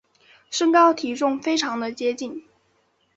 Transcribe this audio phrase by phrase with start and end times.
[0.49, 2.43] 身高体重非常的接近